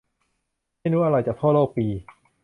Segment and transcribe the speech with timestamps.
[0.79, 1.87] เมนูอร่อยจากทั่วโลกปี